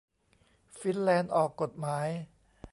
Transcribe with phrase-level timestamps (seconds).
[0.79, 2.07] ฟินแลนด์ออกกฎหมาย